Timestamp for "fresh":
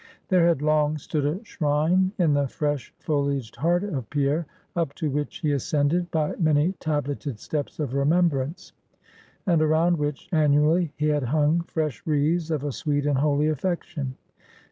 2.47-2.91, 11.65-12.01